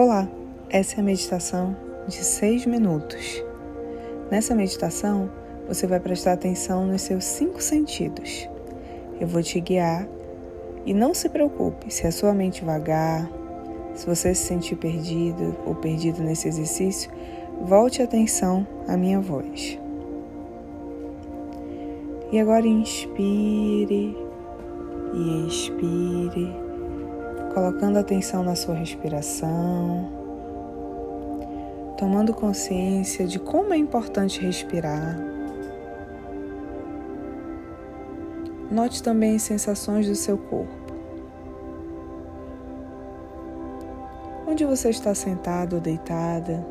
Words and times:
Olá, 0.00 0.28
essa 0.70 0.98
é 0.98 1.00
a 1.00 1.02
meditação 1.02 1.76
de 2.06 2.22
seis 2.22 2.64
minutos. 2.64 3.42
Nessa 4.30 4.54
meditação, 4.54 5.28
você 5.66 5.88
vai 5.88 5.98
prestar 5.98 6.34
atenção 6.34 6.86
nos 6.86 7.02
seus 7.02 7.24
cinco 7.24 7.60
sentidos. 7.60 8.48
Eu 9.20 9.26
vou 9.26 9.42
te 9.42 9.58
guiar 9.58 10.06
e 10.86 10.94
não 10.94 11.12
se 11.12 11.28
preocupe 11.28 11.92
se 11.92 12.06
a 12.06 12.12
sua 12.12 12.32
mente 12.32 12.64
vagar, 12.64 13.28
se 13.96 14.06
você 14.06 14.32
se 14.36 14.46
sentir 14.46 14.76
perdido 14.76 15.56
ou 15.66 15.74
perdido 15.74 16.22
nesse 16.22 16.46
exercício, 16.46 17.10
volte 17.62 18.00
atenção 18.00 18.64
à 18.86 18.96
minha 18.96 19.18
voz. 19.20 19.80
E 22.30 22.38
agora 22.38 22.68
inspire 22.68 24.16
e 25.12 25.48
expire 25.48 26.67
colocando 27.54 27.98
atenção 27.98 28.42
na 28.42 28.54
sua 28.54 28.74
respiração, 28.74 30.08
tomando 31.96 32.32
consciência 32.32 33.26
de 33.26 33.38
como 33.38 33.72
é 33.72 33.76
importante 33.76 34.40
respirar. 34.40 35.18
Note 38.70 39.02
também 39.02 39.36
as 39.36 39.42
sensações 39.42 40.06
do 40.06 40.14
seu 40.14 40.36
corpo. 40.36 40.76
Onde 44.46 44.64
você 44.64 44.90
está 44.90 45.14
sentado 45.14 45.76
ou 45.76 45.80
deitada? 45.80 46.66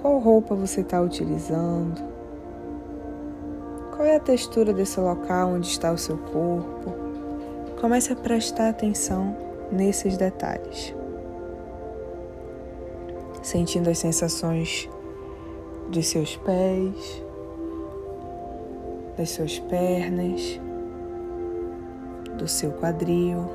Qual 0.00 0.18
roupa 0.18 0.54
você 0.54 0.80
está 0.80 1.00
utilizando? 1.00 2.00
Qual 3.94 4.06
é 4.06 4.16
a 4.16 4.20
textura 4.20 4.72
desse 4.72 4.98
local 4.98 5.50
onde 5.50 5.66
está 5.66 5.92
o 5.92 5.98
seu 5.98 6.16
corpo? 6.16 6.94
Comece 7.80 8.12
a 8.12 8.16
prestar 8.16 8.70
atenção 8.70 9.49
nesses 9.70 10.16
detalhes. 10.16 10.94
Sentindo 13.42 13.88
as 13.88 13.98
sensações 13.98 14.88
dos 15.90 16.06
seus 16.06 16.36
pés, 16.36 17.24
das 19.16 19.30
suas 19.30 19.58
pernas, 19.58 20.60
do 22.36 22.46
seu 22.46 22.72
quadril, 22.72 23.50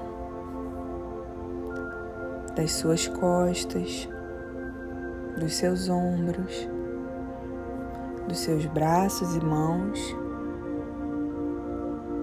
das 2.56 2.72
suas 2.73 3.08
costas, 3.08 4.08
dos 5.39 5.56
seus 5.56 5.89
ombros, 5.89 6.70
dos 8.28 8.39
seus 8.39 8.66
braços 8.66 9.36
e 9.36 9.44
mãos, 9.44 10.00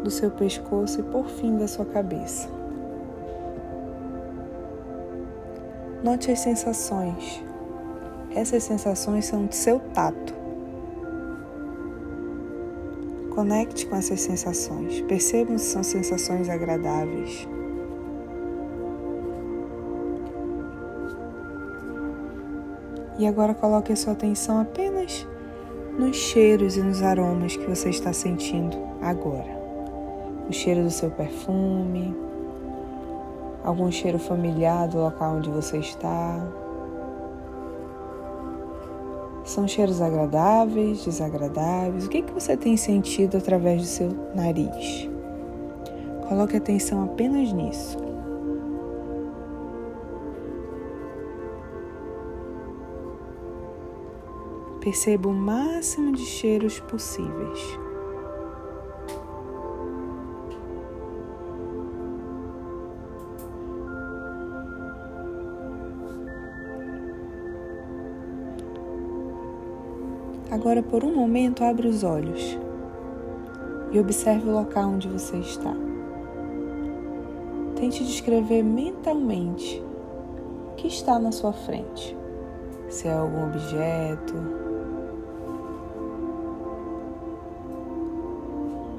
do 0.03 0.11
seu 0.11 0.31
pescoço 0.31 1.01
e 1.01 1.03
por 1.03 1.27
fim 1.27 1.57
da 1.57 1.69
sua 1.69 1.85
cabeça. 1.85 2.62
Note 6.03 6.33
as 6.33 6.41
sensações. 6.41 7.41
Essas 8.35 8.65
sensações 8.65 9.25
são 9.27 9.47
do 9.47 9.55
seu 9.55 9.79
tato. 9.79 10.35
Conecte 13.31 13.87
com 13.87 13.95
essas 13.95 14.21
sensações. 14.21 15.01
Percebam 15.03 15.57
se 15.59 15.67
são 15.67 15.85
sensações 15.85 16.49
agradáveis. 16.49 17.47
E 23.17 23.25
agora 23.25 23.55
coloque 23.55 23.93
a 23.93 23.97
sua 23.97 24.15
atenção 24.15 24.61
apenas 24.61 25.25
nos 25.97 26.17
cheiros 26.17 26.77
e 26.77 26.83
nos 26.83 27.01
aromas 27.01 27.57
que 27.57 27.67
você 27.67 27.91
está 27.91 28.13
sentindo 28.13 28.77
agora. 29.01 29.63
O 30.49 30.53
cheiro 30.53 30.83
do 30.83 30.91
seu 30.91 31.13
perfume, 31.13 32.13
algum 33.65 33.91
cheiro 33.91 34.19
familiar 34.19 34.89
do 34.89 34.99
local 34.99 35.37
onde 35.37 35.51
você 35.51 35.79
está. 35.79 36.47
São 39.45 39.67
cheiros 39.67 40.01
agradáveis, 40.01 41.05
desagradáveis? 41.05 42.07
O 42.07 42.09
que, 42.09 42.23
que 42.23 42.33
você 42.33 42.57
tem 42.57 42.77
sentido 42.77 43.37
através 43.37 43.83
do 43.83 43.87
seu 43.89 44.11
nariz? 44.35 45.11
Coloque 46.29 46.57
atenção 46.57 47.05
apenas 47.05 47.53
nisso. 47.53 47.99
Perceba 54.81 55.29
o 55.29 55.33
máximo 55.33 56.13
de 56.13 56.25
cheiros 56.25 56.81
possíveis. 56.81 57.82
Agora, 70.53 70.83
por 70.83 71.03
um 71.03 71.15
momento, 71.15 71.65
abre 71.65 71.89
os 71.89 72.05
olhos 72.05 72.59
e 73.91 73.99
observe 73.99 74.51
o 74.51 74.53
local 74.53 74.91
onde 74.91 75.09
você 75.09 75.39
está. 75.39 75.75
Tente 77.75 78.05
descrever 78.05 78.63
mentalmente 78.63 79.83
o 80.71 80.75
que 80.75 80.89
está 80.89 81.19
na 81.19 81.33
sua 81.33 81.55
frente. 81.55 82.15
Se 82.91 83.09
é 83.09 83.15
algum 83.15 83.47
objeto. 83.47 84.35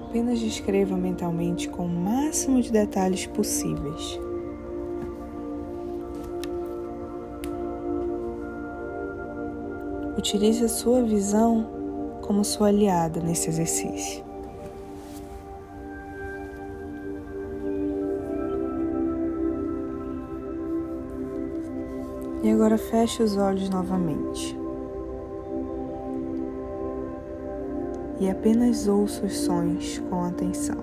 Apenas 0.09 0.39
descreva 0.39 0.97
mentalmente 0.97 1.69
com 1.69 1.85
o 1.85 1.87
máximo 1.87 2.63
de 2.63 2.71
detalhes 2.71 3.27
possíveis. 3.27 4.19
Utilize 10.15 10.63
a 10.63 10.69
sua 10.69 11.01
visão 11.01 11.65
como 12.21 12.45
sua 12.45 12.67
aliada 12.67 13.19
nesse 13.19 13.49
exercício. 13.49 14.23
E 22.43 22.49
agora 22.51 22.77
feche 22.77 23.23
os 23.23 23.37
olhos 23.37 23.69
novamente. 23.69 24.55
E 28.19 28.29
apenas 28.29 28.87
ouça 28.87 29.25
os 29.25 29.35
sons 29.35 29.97
com 30.11 30.23
atenção. 30.25 30.77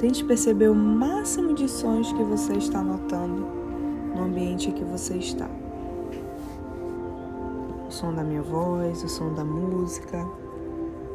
Tente 0.00 0.24
perceber 0.24 0.68
o 0.68 0.74
máximo 0.74 1.54
de 1.54 1.68
sons 1.68 2.12
que 2.12 2.24
você 2.24 2.54
está 2.54 2.82
notando 2.82 3.46
no 4.16 4.24
ambiente 4.24 4.70
em 4.70 4.72
que 4.72 4.84
você 4.84 5.16
está 5.16 5.48
o 7.88 7.90
som 7.90 8.12
da 8.12 8.22
minha 8.22 8.42
voz, 8.42 9.02
o 9.02 9.08
som 9.08 9.32
da 9.32 9.42
música, 9.42 10.22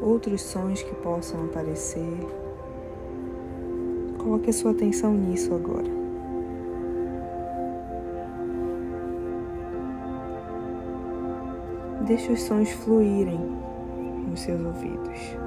outros 0.01 0.41
sons 0.41 0.81
que 0.81 0.95
possam 0.95 1.45
aparecer. 1.45 2.17
Coloque 4.17 4.50
a 4.50 4.53
sua 4.53 4.72
atenção 4.72 5.13
nisso 5.13 5.53
agora. 5.53 5.91
Deixe 12.07 12.31
os 12.31 12.41
sons 12.41 12.72
fluírem 12.72 13.40
nos 14.28 14.40
seus 14.41 14.59
ouvidos. 14.66 15.38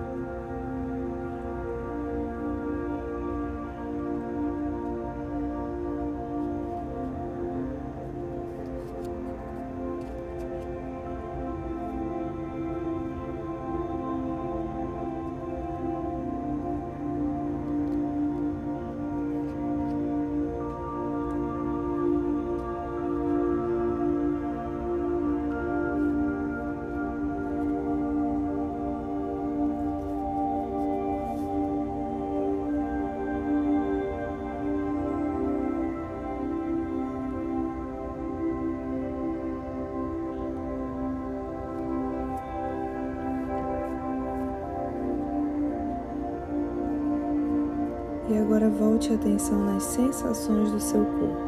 E 48.28 48.38
agora 48.38 48.68
volte 48.68 49.12
a 49.12 49.14
atenção 49.14 49.64
nas 49.64 49.84
sensações 49.84 50.72
do 50.72 50.80
seu 50.80 51.04
corpo. 51.04 51.46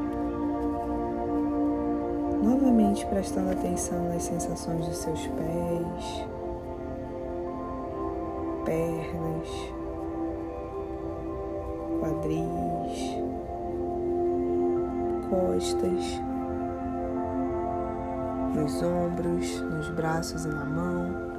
Novamente 2.43 3.05
prestando 3.07 3.51
atenção 3.51 4.09
nas 4.09 4.23
sensações 4.23 4.87
dos 4.87 4.97
seus 4.97 5.27
pés, 5.27 6.27
pernas, 8.65 9.49
quadris, 12.01 13.19
costas 15.29 16.29
nos 18.55 18.83
ombros, 18.83 19.61
nos 19.63 19.91
braços 19.91 20.45
e 20.45 20.49
na 20.49 20.65
mão, 20.65 21.38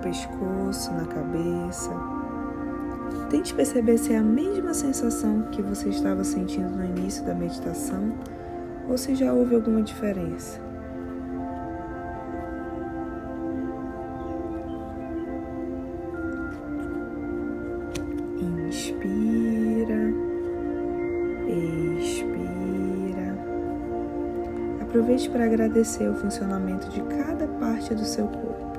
pescoço, 0.00 0.92
na 0.92 1.04
cabeça. 1.04 1.90
Tente 3.30 3.54
perceber 3.54 3.96
se 3.96 4.12
é 4.12 4.18
a 4.18 4.22
mesma 4.22 4.74
sensação 4.74 5.42
que 5.52 5.62
você 5.62 5.88
estava 5.88 6.24
sentindo 6.24 6.70
no 6.70 6.84
início 6.84 7.24
da 7.24 7.34
meditação 7.34 8.12
ou 8.88 8.98
se 8.98 9.14
já 9.14 9.32
houve 9.32 9.54
alguma 9.54 9.82
diferença. 9.82 10.60
Inspira, 18.40 20.12
expira. 21.98 23.38
Aproveite 24.80 25.30
para 25.30 25.44
agradecer 25.44 26.08
o 26.08 26.14
funcionamento 26.16 26.88
de 26.88 27.00
cada 27.02 27.46
parte 27.46 27.94
do 27.94 28.04
seu 28.04 28.26
corpo. 28.26 28.69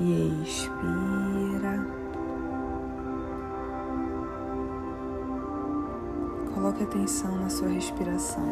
E 0.00 0.42
expira. 0.42 1.86
Coloque 6.54 6.82
atenção 6.82 7.36
na 7.36 7.50
sua 7.50 7.68
respiração. 7.68 8.48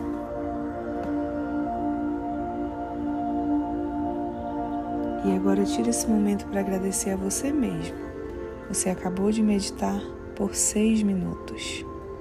E 5.25 5.35
agora 5.35 5.65
tire 5.65 5.91
esse 5.91 6.09
momento 6.09 6.47
para 6.47 6.61
agradecer 6.61 7.11
a 7.11 7.17
você 7.17 7.51
mesmo. 7.51 7.97
Você 8.69 8.91
acabou 8.91 9.33
de 9.33 9.43
meditar 9.43 10.01
por 10.37 10.55
seis 10.55 11.03
minutos. 11.03 11.85